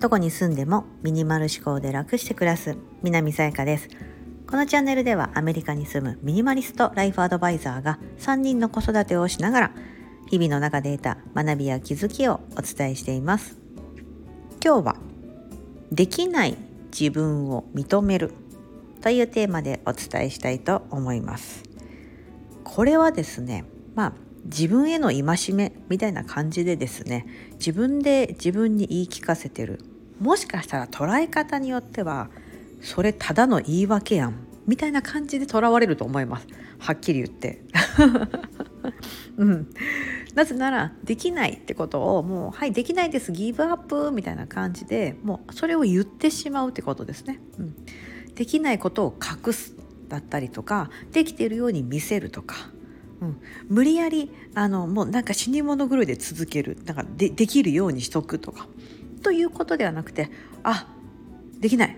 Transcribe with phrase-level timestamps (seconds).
[0.00, 3.88] どこに住んでもミニマル思考で楽して暮らす南さやかです。
[4.50, 9.70] このチャンネルではアメリカに住むミニマリストライフアドバイザーが3人の子育てをしながら
[10.28, 13.56] 日々の中で得た学びや気づきをお伝えしています。
[14.62, 14.96] 今日は
[15.92, 16.58] できない
[16.90, 18.34] 自分を認める
[19.00, 21.62] というテーマでお伝えしたいと思います。
[22.64, 24.12] これはですねまあ
[24.44, 29.80] 自分への戒めみたいな感じでですね自分で自分に言い聞かせてる。
[30.20, 32.30] もしかしたら捉え方によっては
[32.80, 36.46] それただの言い訳やんみたいな感じでとらわれると思います。
[36.78, 37.62] はっきり言って。
[39.36, 39.68] うん。
[40.34, 47.74] なぜならできないってことをもうはいできないですギブアップみたいな感じでもうそれを言ってしまうってことですね、うん、
[48.34, 49.76] できないことを隠す
[50.08, 52.70] だったりとかできているように見せるとか、
[53.22, 56.76] うん、無理やりあのもうなんか死に物狂いで続ける。
[56.84, 58.66] なんかでできるようにしとくとか。
[59.22, 60.28] ということではなくて
[60.64, 60.88] あ
[61.60, 61.96] できない。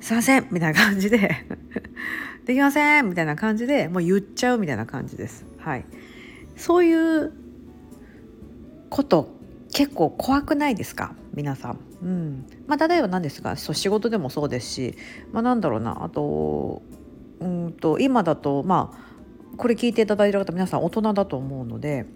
[0.00, 0.46] すいません。
[0.50, 1.46] みたいな感じで。
[2.44, 3.08] できません。
[3.08, 5.46] みたいな感じでもう言っちゃうみたいな感じです。
[5.58, 5.84] はい、
[6.56, 6.92] そうい
[7.24, 7.32] う
[8.90, 9.34] こと
[9.72, 11.14] 結構怖くないですか？
[11.34, 11.78] 皆さん。
[12.02, 12.46] うん。
[12.66, 14.94] まあ、例えば何ですかそう仕事でもそうですし、
[15.32, 16.04] まあ、なんだろうな。
[16.04, 16.82] あと
[17.40, 19.09] うんと今だとまあ
[19.56, 22.06] これ聞いていただいた方皆さん大人だと思うので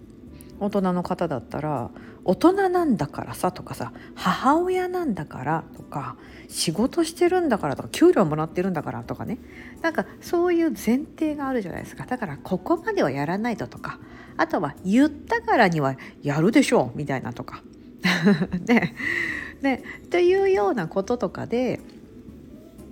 [0.59, 1.91] 大人の方だったら
[2.23, 6.15] 大人なんだからさとかさ母親なんだからとか
[6.47, 9.37] 仕事してるんだからとか給料もらってるんだからとかね。
[9.81, 12.05] なんかそういう前提があるじゃないですか。
[12.05, 13.99] だからここまではやらないととか
[14.37, 17.61] あとは言ったからにはやるでしょうみたいなとか。
[18.67, 18.95] ね。
[19.61, 19.83] ね。
[20.09, 21.79] というようなこととかで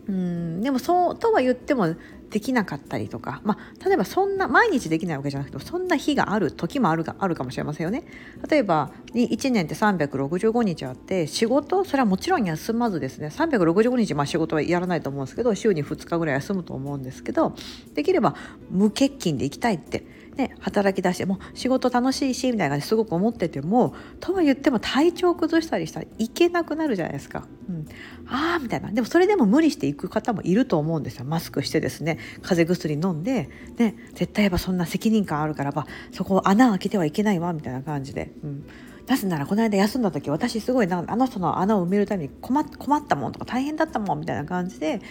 [0.08, 1.96] うんでもそうとは言っても
[2.34, 8.06] できなかったりとか、まあ、例えばそんな毎日できないわけじゃなくてそんな日がある時もあるがあるかもしれませんよね。
[8.50, 17.54] 例えば1年って365日あって仕事それはもちろん休まずですね365日、まあ、仕事はやらないと思うんですけど週に2日ぐらい休むと思うんですけど
[17.94, 18.36] できれば
[18.72, 20.04] 無欠勤で行きたいって
[20.36, 27.48] ね、働き出しても仕事楽しいしみたいな感じすごく思っててもとは言っても体調崩したりしたらいけなくなるじゃないですか。
[27.70, 27.88] うん、
[28.28, 28.92] ああみたいな。
[28.92, 31.26] でもそれでも無理していく方もいると思うんですよ。
[31.26, 32.18] マスクしてですね。
[32.42, 38.34] 風邪薬飲んで、ね、絶対やっぱそんな責任感あるからばそこを穴開けてはいけないわみたいな感じで。
[38.44, 38.66] うん。
[39.08, 45.02] なぜならこの間休んだ時私すごいなあの人の穴を埋めるために困ったもんとか大変だったもんみたいな感じで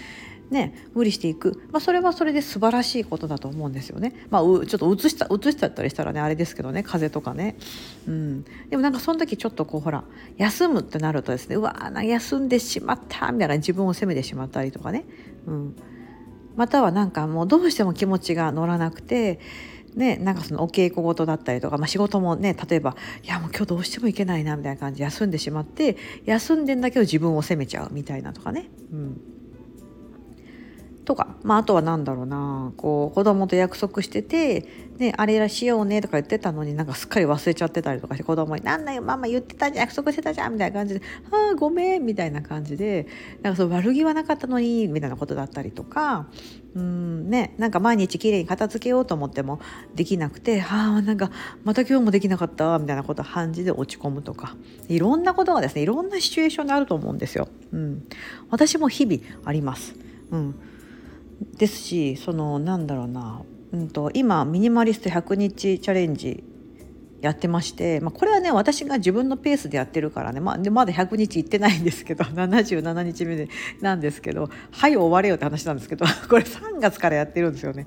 [0.52, 4.14] ね、無理していく、まあ、それはそれで素晴らしいことだと思うんですよね。
[4.30, 7.56] まあ、ちょっとうつしたうしちゃったりしたらねあれですけどね風邪とかね、
[8.06, 10.04] うん、でもなんかその時ちょっとこうほら
[10.36, 15.04] 休むってなるとですねうわー休んでしまったみたいな自分を責めてしまったりとかね、
[15.46, 15.76] うん、
[16.54, 19.40] またはなんかもうどうしても気持ちが乗らなくて
[19.94, 29.20] ね、なんかそのお稽古事だったりとか、まあ、仕事もね例えばいやもう今日どうしても行けないなみたいな感じで休んでしまって休んでんだけど自分を責めちゃうみたいなとかね、うん、
[31.04, 34.66] とか、まあ、あとは何だろうなこう子供と約束してて、
[34.98, 41.02] ね、あれらしようねとか言ってたのになんかすっかり忘れちゃってたりとかして子供に「なんだよママ言ってたじゃん約束してたじゃん」みたいな感じで
[41.32, 43.06] 「ああごめん」みたいな感じで
[43.42, 46.28] なんかそう悪気はなかったのにみたいなことだったりとか
[46.74, 49.58] うんねなんか毎日きれいに片付けようと思っても
[49.96, 51.32] できなくて「ああなんか
[51.64, 54.54] また今日もできなかった」みたいなこと感じで落ち込むとか
[54.88, 57.48] いろんなことがですねいろんなシチュエーションであると思うんですよ。
[57.72, 58.06] うん、
[58.50, 59.96] 私も日々あります。
[60.30, 60.54] うん
[61.56, 63.42] ですしそのなんだろうな、
[63.72, 66.44] うんと、今ミニマリスト100日チャレンジ
[67.22, 73.48] やってまして、まあ、これはね私が自分のペースでやってるからね、まあ、でまだ100日いってないんですけど 77日目で
[73.80, 77.86] なんですけどはい終われよって話なんですけど これ3月からやってるんですよね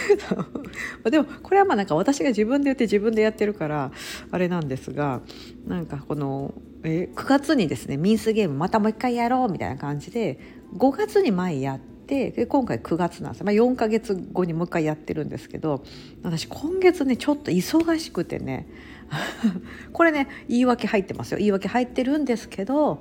[1.04, 3.92] でもこれはまあなんか私が自分で言って自分でやってるから
[4.30, 5.20] あれなんですが
[5.66, 10.38] なんかこのえ9月にですねミンスゲームまたもう一回やろうみたいな感じで
[10.78, 11.95] 5月に前やって。
[12.06, 15.82] てで今回9月なんです、まあ、4ヶ月後にもう一回やってるんですけど
[16.22, 18.68] 私今月ねちょっと忙しくてね
[19.92, 21.38] これね言い訳入ってますよ。
[21.38, 23.00] 言い訳入ってるんですけど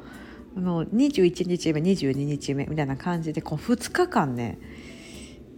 [0.57, 4.57] あの21日目22日目みたいな感じでこう2日間ね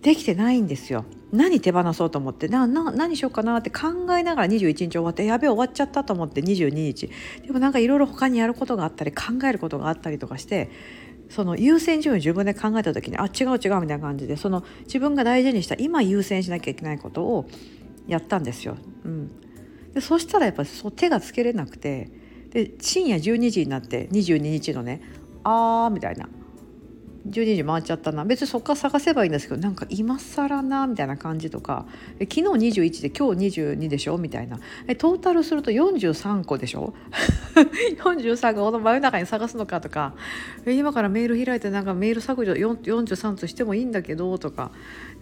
[0.02, 1.06] できてないんですよ。
[1.34, 7.10] 何手放そうと思ってなな何しようかなって考えながら21日終わってやべえ終わっちゃったと思って22日。
[7.46, 10.70] でもなんかいろいろ他にやることがあったり考えることがあったりとかして
[11.30, 17.50] その優先順位を自分で考えた時にあ違う違うみたいな感じでその自分が大事にした今優先しなきゃいけないことを
[18.08, 18.78] やったんですよ。
[19.04, 19.32] うん、
[19.94, 22.10] でそしたらやっぱりそう手がつけれなくて
[22.52, 25.02] で深夜12時になって22日のね
[25.44, 26.30] あーみたいな
[27.28, 28.26] 12時回っちゃったな。
[28.26, 31.86] 別にそっから探せばいいんですけどなんか今更なみたいな感じとか。
[32.20, 34.60] 昨日21で今日22でしょみたいな。
[34.88, 36.94] えトータルすると43個でしょ？
[38.04, 40.14] 43個この真夜中に探すのかとか。
[40.66, 44.72] 今からメール開いてなんかメール削除43としてもいいんだけどとか。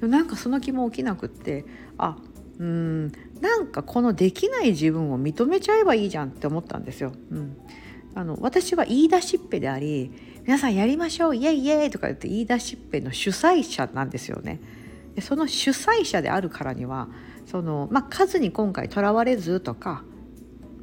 [0.01, 1.65] なんかその気も起きなくって。
[1.97, 2.17] あ
[2.59, 3.11] うん。
[3.41, 7.11] なんかこのできない自分を認めちゃえばいいじゃんって思ったんですよ。
[7.31, 7.57] うん、
[8.15, 10.11] あの私は言い出しっぺであり
[10.43, 14.59] 皆さんやりましょうイエイイエイとか言って言い出しっぺの主催者なんですよね。
[15.15, 17.09] でその主催者であるからには
[17.45, 20.03] その、まあ、数に今回とらわれずとか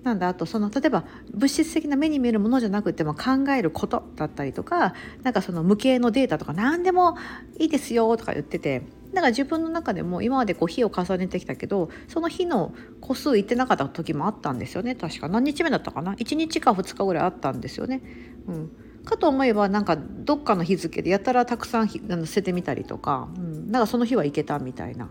[0.03, 7.17] なんだあとその例えば物質的な目に見えるものじゃなくても考えることだったりとかなんかその無形のデータとか何でも
[7.59, 8.83] いいですよとか言ってて
[9.13, 14.95] だから自分の中でも今までこう日を重ねてきたけどその日の個数いってなかった時もあったんですよね。
[14.95, 15.29] 確か。
[15.29, 18.03] 何日目だったかな？1日か2日ぐらいあったんですよね。
[18.49, 18.71] うん、
[19.05, 22.01] かと思えばなんかどっかの日付でやたらたくさん捨
[22.35, 25.11] ててみたりとか、うん、なんかその日は行けたみたいな。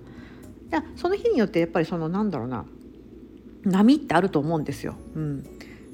[0.95, 2.65] その日によってやっぱりそのなんだろうな。
[3.63, 4.95] 波ってあると思うんですよ。
[5.15, 5.45] うん、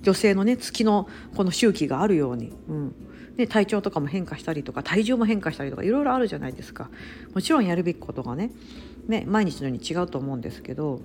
[0.02, 2.96] 女性のね月のこの周期があるように、うん、
[3.36, 6.90] で体調とかも変化したりとか体重も変化したりとかいろいろあるじゃないですか。
[7.34, 8.52] もちろんやるべきことがね
[9.08, 11.02] ね毎日のように違うと思うんですけど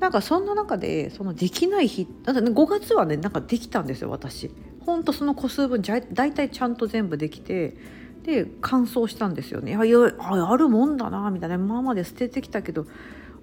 [0.00, 4.50] なんかそんな中でそのできない日だって、ね、5月はねなんかできたんですよ私。
[4.80, 7.76] ほんとその個数分じゃ大体ちゃんと全部できて
[8.24, 9.72] で乾燥したんですよね。
[9.72, 11.54] いやあるもんだなみたいな。
[11.54, 12.86] 今まで捨ててきたけど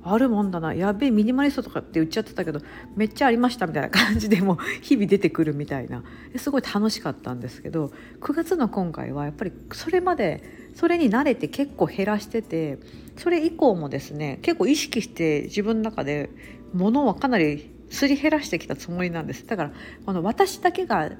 [0.01, 0.73] あるもんだな。
[0.73, 2.61] やべえミニマリストとかって言っちゃってたけど
[2.95, 6.03] めっちゃありましたみたいな感じでも 日々出てくるみたいな。
[6.37, 7.91] すごい楽しかったんですけど
[8.21, 10.43] 9月の今回はやっぱりそれまで
[10.73, 12.79] それに慣れて結構減らしてて
[13.17, 16.29] それ以降もですね結構意識して自分の中で
[16.73, 19.45] 物をかなりすり減らしてきたつもりなんです。
[19.45, 19.71] だから
[20.05, 21.11] この私だけが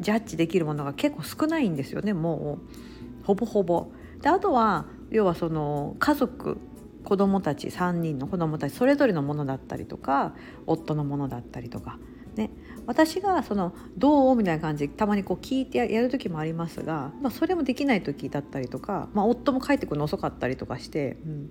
[0.00, 2.58] ジャッジできるものが結構少ないんですよねも
[3.22, 3.24] う。
[3.24, 3.88] ほぼほぼ。
[4.20, 6.58] であとは要はその家族
[7.12, 10.32] 子供たち3人の子供たちそれぞれのものだったりとか
[10.66, 11.98] 夫のものだったりとか、
[12.36, 12.48] ね、
[12.86, 21.50] 私がその「どう?」みたいな感じでたまにこう聞いてやる時もありますが、まあ、それもできない時だったりとか、まあ、夫も帰ってくるの遅かったりとかして、うん、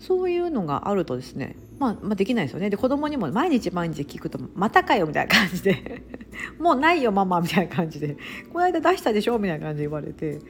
[0.00, 2.68] そういうのがあるとですね、まあ、まあできないですよね。
[2.68, 6.02] で子供にも毎日毎日聞くと「またかよ」みたいな感じで
[6.58, 8.16] 「もうないよママ」みたいな感じで
[8.52, 10.40] 「この間出したでしょ」みたいな感じで言われて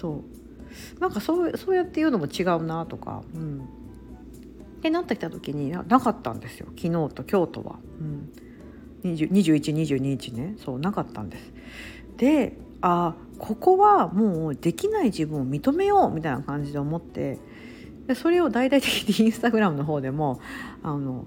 [0.00, 0.37] そう。
[1.00, 3.60] なんかそうそうやって言うのも違うなとか、うん、
[4.78, 6.66] ってなってきた時になかったんですよ。
[6.76, 8.30] 昨日と京都は、うん、
[9.08, 10.54] 2122日ね。
[10.58, 11.52] そうなかったんです。
[12.16, 17.38] であここはもうできない自分を認めようみたいな感じで思って
[18.06, 20.40] でそれを大々的にインスタグラムの方でも
[20.82, 21.26] あの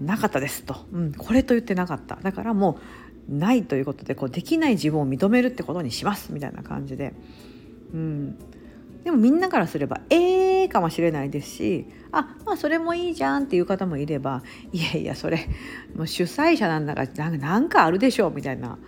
[0.00, 2.16] なかったですと、うん、これと言ってなかった。
[2.16, 2.78] だからも
[3.28, 7.14] うないということでこうできない自分を認めるってことにしますみたいな感じで、
[7.94, 8.38] うん、
[9.04, 15.48] でもみんなからすればええー、かもしれないですしあまあそれもいいじゃんっていう方もいればいやいやそれ
[15.96, 18.78] もう主催者なんだからなんかあるでしょみたいな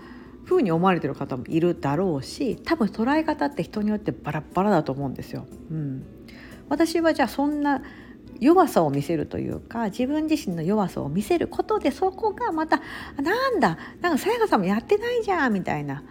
[0.44, 5.46] 風に思われてる方もいるだろうし多分捉え方って人によってバラバラだと思うんですよ。
[5.70, 6.04] うん、
[6.68, 7.82] 私はじゃあそんな
[8.40, 12.82] 弱さを見せるというか自分自身の弱さを見せることでそこがまた
[13.20, 16.02] なんだなんかさやかさんもやってないじゃんみたいな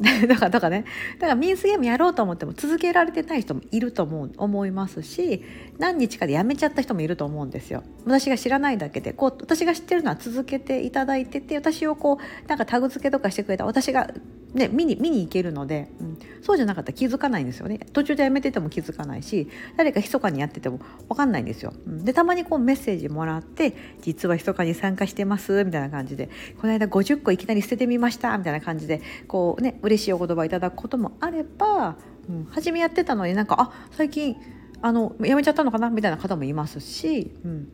[0.26, 0.84] だからだからね
[1.18, 5.42] だからミンスゲームやろうと思っても続けられてない人もいると思う思いますし
[5.78, 7.82] 何日かでやめちゃった人もいると思うんですよ。
[8.04, 14.10] 私が知らないだけでこう私が知ってるのは続けていただいてて私をこうなんかタグ付けとかしてくれた私が
[14.54, 17.78] ね、見に見に行けるので、うん、そうじゃなかったら気づかないんですよね。
[17.92, 26.28] 途中でやめてても気づかないし誰か密かにやってても分かんないんですよ、うん、でたまにこうメッセージもらって実は密かに参加してますみたいな感じで
[26.60, 31.96] この間50個いきなり捨ててみましたみたいな感じでこうね嬉しいお言葉いただくこともあれば、
[32.28, 34.36] うん、初めやってたのになんかあ最近
[34.80, 37.68] あのやめちゃったのかなみたいな方もいますし、うん、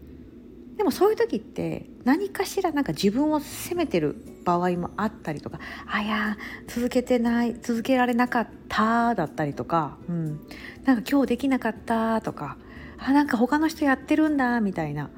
[0.77, 10.41] でもそういう時って何かしらなんか自分を責めてる場合もあったりとか「あや続けてない続けられなかった」だったりとか、うん、
[10.85, 12.57] なんか今日できなかったとか
[12.99, 15.11] 「あなんか他の人やってるんだ」みたいな、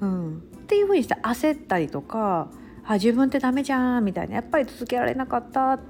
[0.00, 2.50] うん、っていうふうにして焦ったりとか
[2.84, 4.34] 「あ自分ってダメじゃん」みたいな。
[4.34, 5.80] やっぱり続けられなかったっ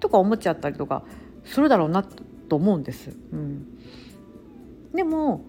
[0.00, 1.04] とか思っちゃったりとか
[1.44, 3.10] するだろうなと思うんです。
[3.32, 3.66] うん、
[4.92, 5.44] でも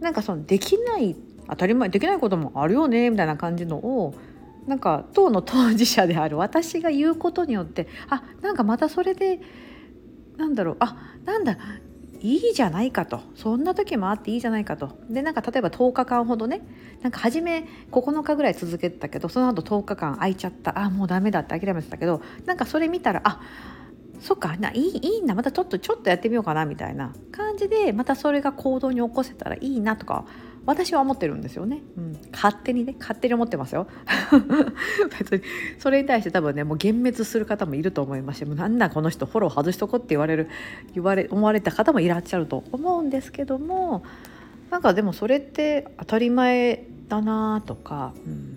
[0.00, 1.16] なんかそのできない
[1.48, 4.14] 当たり前できないこともあるよねみたいな感じのを
[4.66, 9.40] なんか党の当事者である私が言うことによってあなんかまたそれで
[10.36, 11.58] なんだろうあなんだ
[12.20, 13.20] いいじゃないかと。
[13.34, 14.96] そんな時もあっていいじゃないかと。
[15.10, 16.60] でなんか例えば10日間ほどね
[17.02, 20.78] なんか初め9日ぐらい続けてたけどその後10日間空いちゃった。
[20.78, 23.40] あもうダメだって諦めてたけどなんかそれ見たらあ
[24.22, 25.34] そっかないいいいんだ。
[25.34, 27.12] またちょっとちょっとやってみようかなみたいな。
[27.32, 30.24] 感じでまたそれが行動に起こせたらいいなとか
[30.64, 33.88] 私は思ってるんですよね、うん、勝手にね勝手に思ってますよ。
[35.18, 35.42] 別に
[35.78, 40.48] それに対して多分ねもう幻滅する方もいると思いますしもなんだこの人フォロー外しとこって言われる
[40.94, 44.04] 言われ思われた方もいらっしゃると思うんですけども
[44.70, 48.51] なんかでもそれって当たり前だなとか、うん、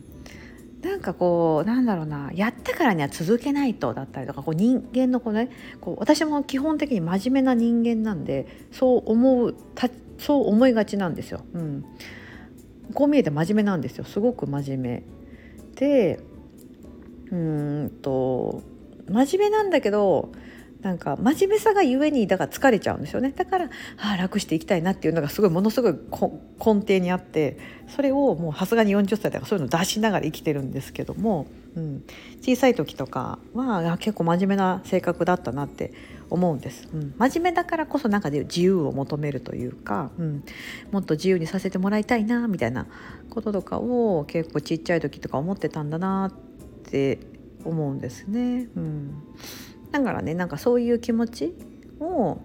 [0.86, 5.50] なんかこうなんだろうなやったからには続けないとだったりとかこう人間のこうね
[5.82, 9.90] こう私も基本的に真面目な人間なんでそう思うた
[10.20, 11.44] そう思いがちなんですよ。
[11.54, 11.86] うん、
[12.94, 14.04] こう見えて真面目なんですよ。
[14.04, 15.04] すごく真面目。
[15.74, 16.20] で
[17.32, 18.62] うんと
[19.10, 20.32] 真面目なんだけど
[20.86, 23.34] なんか真面目さがゆえにだから疲れちゃうんですよね。
[23.36, 32.04] だからあ楽していきたいなっていうのがすごいものすごい根底にあってそれをもうさすがに40歳だからそういうの出しながら生きてるんですけども、うん、
[32.40, 35.92] 小さい時とかは結構真面目な性格だったなって
[36.30, 40.44] 思うんです、うん、真面目だからこそなんかで自由を求めるというか、うん、
[40.92, 42.86] もっと自由にさせてもらいたいなみたいな
[43.32, 46.32] こととかを結構ちっちゃい時とか思ってたんだなっ
[46.92, 47.18] て
[47.64, 48.68] 思うんですね。
[48.76, 49.24] うん。
[50.00, 51.54] だからねなんかそういう気持ち
[52.00, 52.38] を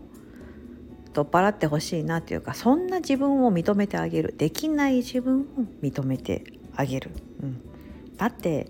[1.13, 4.35] 取っ払ってほしいなっていうかそんな自分を認めてあげる。
[4.37, 5.45] できない自分を
[5.83, 6.45] 認めて
[6.77, 7.11] あげる、
[7.43, 7.61] うん、
[8.17, 8.69] だって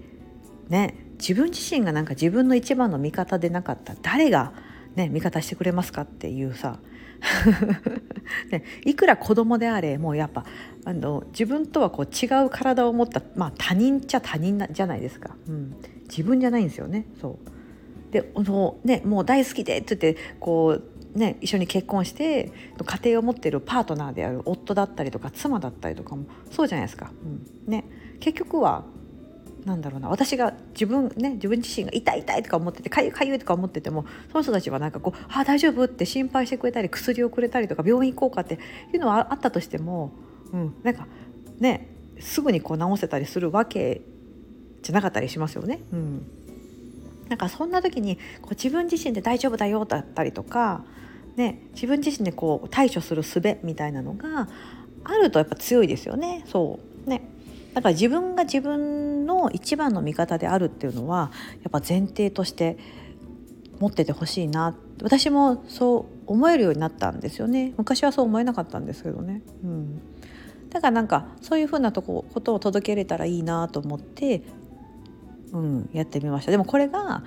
[0.69, 3.95] ね自分自身がなんか自分の一番の味方でなかった。
[4.01, 4.55] 誰が
[4.97, 6.79] ね味方してくれますかっていうさ。
[8.51, 10.47] ね、いくら子供であれもうやっぱ
[10.87, 15.77] あの自分とはこう違う体を持った、まあ、他人っちゃ他人じゃないですか、うん、
[16.09, 17.05] 自分じゃないんですよね。
[17.21, 17.60] そう。
[18.11, 20.81] での、ね、もう大好きでって言ってこ
[21.14, 22.52] う、ね、一緒に結婚して
[22.85, 27.12] 家庭を持っているパートナーである夫だったりとか妻だったりとかもそうじゃないですか。
[27.25, 27.85] うんね、
[28.21, 28.85] 結局は
[29.64, 38.59] なんだろうな私が自分ね自分自身が痛い痛いとか思っててかゆいかゆいとか思っててもその人たちはなんかこう「あ大丈夫?」って心配してくれたり薬をくれたりとか病院行こうかって
[38.93, 40.12] いうのはあったとしても、
[40.52, 41.07] うん、なんか
[41.59, 41.88] ね
[42.19, 44.02] すぐにこう治せたりするわけ
[44.83, 45.81] じゃなかったりしますよね。
[45.93, 46.26] うん
[47.31, 50.85] なんかそんな時にこう自分自身で大丈夫だよだったりとか、
[51.37, 54.49] ね、自分自身でこう対処する術みたいなのが
[55.05, 56.45] あるとやっぱ強いですよね。
[56.47, 57.09] そう。
[57.09, 57.23] ね。
[57.73, 61.31] だから自分が自分の一番の味方であるっていうのは
[61.63, 62.77] やっぱ前提として
[63.79, 64.77] 持っててほしいな。
[65.03, 67.75] 私もそう思えるようになったんですよね。
[67.77, 70.01] 昔はそう思えなかったんですけどね、うん、
[70.69, 74.43] だからなんかそういうふうなとこことを届けれたらいいなと思って
[75.52, 77.23] うん、やってみましたでもこれが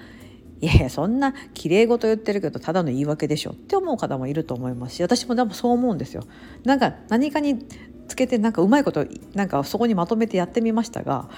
[0.61, 6.23] いやいやそんな綺麗事言ってるけどただの言い訳でしょって思う方もいると思いますし私もでもそう思うんですよ。
[6.63, 7.65] なんか何かに
[8.07, 11.29] つけてなんかうまいことなんかそこにまとめてやってみましたが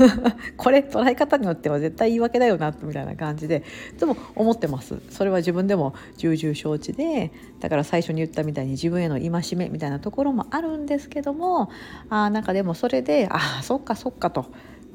[0.56, 3.62] これ捉え方によっては絶対言い訳だよなみたいな感じで
[3.98, 11.70] でも思ってますそれは自分でも重々承知でだから最初に言ったみたいに自分への戒めみたいなところもあるんですけども
[12.08, 14.46] あなんかでもそれでああそっかそっかと。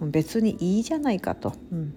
[0.08, 1.54] 別にいいじゃないかと。
[1.72, 1.94] うん。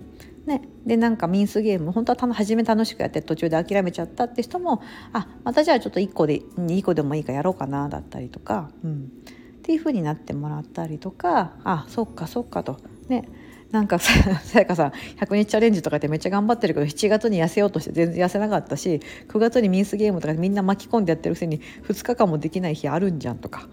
[0.47, 4.83] ね、でなんかミンスゲーム本当は初め楽しくやって途中で諦めちゃったって人も
[5.13, 12.79] あまたじゃあちょっと1個で2個でもいいからやろうかなだったりとか、うん、っていう風になってもらったりとかあそっかそっかと。
[13.09, 13.29] ね。
[13.71, 14.13] なんかさ
[14.59, 23.69] やかさん100日チャレンジとかってめっちゃ頑張ってるけど7月に痩せようとして全然痩せなかったし9月にミンスゲームとかみんな巻き込んでやってるくせに2日間もできない日あるんじゃんとか。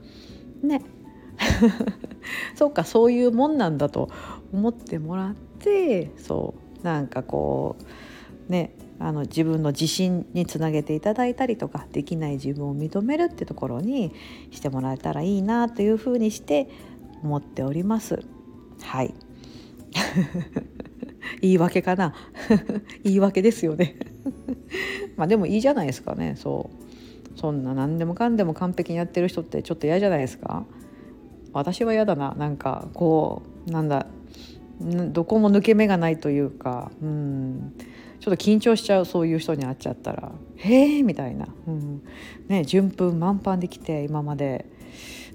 [0.63, 0.81] ね。
[2.55, 4.09] そうかそういうもんなんだと
[4.51, 7.77] 思ってもらってそうなんかこ
[8.47, 14.13] うねあの自分の自信につなげていただいたりとかできない自分を認めるってところに
[14.51, 16.69] してもらえたらいいなというふうにして
[17.23, 18.19] 思っております。
[18.81, 19.13] はい。
[21.41, 22.13] 言い訳かな。
[23.03, 23.95] 言い訳ですよね。
[25.15, 26.35] まあでもいいじゃないですかね。
[26.37, 27.39] そう。
[27.39, 30.65] そんな何でもかんでも完璧にやってる人ってちょっと嫌じゃないですか。
[31.53, 32.35] 私は嫌だな。
[32.37, 34.07] なんかこうなんだ
[34.81, 37.73] どこも抜け目がないというかうん。
[38.19, 42.01] ちょっと緊張しちゃうそういう人に会っちゃったら「へえ」みたいな、うん。
[42.47, 44.65] ね、順風満帆できて今まで。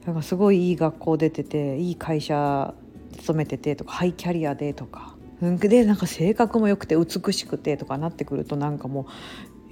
[0.07, 2.75] なんかすごいいい学校出てていい会社
[3.17, 5.15] 勤めててとかハイキャリアでとか。
[5.41, 9.05] でなんか性格も良くて美しくてとかなってくるとなんかもう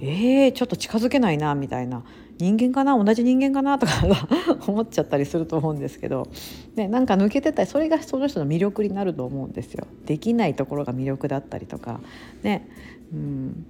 [0.05, 2.03] えー、ちょっと近づけないなみたいな。
[2.43, 3.01] 人間かな？
[3.01, 3.79] 同じ人間かな？
[3.79, 3.93] とか
[4.67, 6.27] 思っちゃったりすると思うんですけど、
[6.75, 9.87] ね、なんか抜けてたりそれがその人の魅力になると思うんですよ。
[10.05, 12.01] できないところが魅力だったりとか。
[12.43, 12.67] ね。
[13.13, 13.65] うん、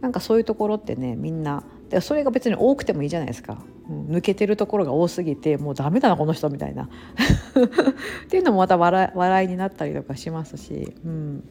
[0.00, 6.88] なんかそういうところってねみんなでそれが別に多くてもいいじゃないですか、うん、抜けてるところが多すぎてもうダメだなこの人みたいな。
[8.24, 11.44] っていうのもまた笑笑いになったりとかしますし、うん。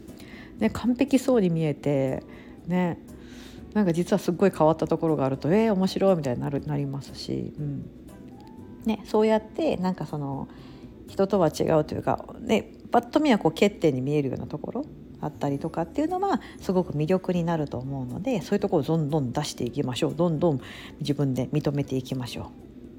[0.59, 2.23] ね、完璧そうに見えて
[2.67, 2.97] ね。
[3.75, 7.89] なんか実はすっごい変わったところがあるとえー、面白いみたいになるなりますし、うん
[8.85, 10.47] ね、そうやってなんかその
[11.07, 14.85] 人とは違うというか、ね、パッと見はこう欠点に見えるようなところ
[15.19, 20.61] あったりとかっていうのはすごく魅力になると思うのでそういうところをどんどん出していきましょうどんどん
[21.01, 22.45] 自分で認めていきましょう。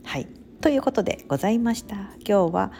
[0.04, 0.28] はい
[0.60, 1.94] ということでございました。
[2.26, 2.72] 今日は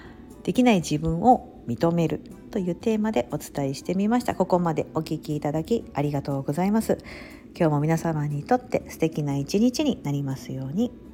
[0.43, 4.35] できない自分を認めるというテーマでお伝えしてみました。
[4.35, 6.99] ここまでお聴きいただきありがとうございます。
[7.59, 11.06] 今日も皆様にとって素敵な一日になりますように。